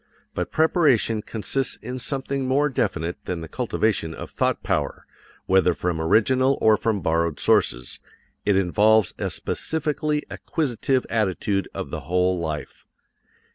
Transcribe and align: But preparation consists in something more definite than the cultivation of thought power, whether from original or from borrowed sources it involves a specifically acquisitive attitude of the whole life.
But 0.33 0.51
preparation 0.51 1.21
consists 1.21 1.75
in 1.75 1.99
something 1.99 2.47
more 2.47 2.69
definite 2.69 3.23
than 3.25 3.41
the 3.41 3.47
cultivation 3.47 4.15
of 4.15 4.31
thought 4.31 4.63
power, 4.63 5.05
whether 5.45 5.75
from 5.75 6.01
original 6.01 6.57
or 6.59 6.75
from 6.75 7.01
borrowed 7.01 7.39
sources 7.39 7.99
it 8.43 8.57
involves 8.57 9.13
a 9.19 9.29
specifically 9.29 10.23
acquisitive 10.31 11.05
attitude 11.11 11.69
of 11.75 11.91
the 11.91 11.99
whole 11.99 12.39
life. 12.39 12.87